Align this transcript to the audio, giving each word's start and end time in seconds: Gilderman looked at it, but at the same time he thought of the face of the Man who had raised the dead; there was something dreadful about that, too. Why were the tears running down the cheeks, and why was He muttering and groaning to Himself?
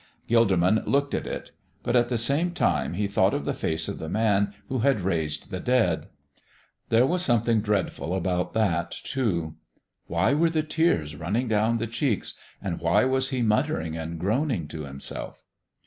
Gilderman 0.27 0.83
looked 0.87 1.13
at 1.13 1.27
it, 1.27 1.51
but 1.83 1.95
at 1.95 2.09
the 2.09 2.17
same 2.17 2.53
time 2.53 2.95
he 2.95 3.07
thought 3.07 3.35
of 3.35 3.45
the 3.45 3.53
face 3.53 3.87
of 3.87 3.99
the 3.99 4.09
Man 4.09 4.51
who 4.67 4.79
had 4.79 5.01
raised 5.01 5.51
the 5.51 5.59
dead; 5.59 6.07
there 6.89 7.05
was 7.05 7.21
something 7.21 7.61
dreadful 7.61 8.15
about 8.15 8.53
that, 8.53 8.89
too. 8.89 9.57
Why 10.07 10.33
were 10.33 10.49
the 10.49 10.63
tears 10.63 11.15
running 11.15 11.47
down 11.47 11.77
the 11.77 11.85
cheeks, 11.85 12.33
and 12.59 12.79
why 12.79 13.05
was 13.05 13.29
He 13.29 13.43
muttering 13.43 13.95
and 13.95 14.19
groaning 14.19 14.67
to 14.69 14.85
Himself? 14.85 15.43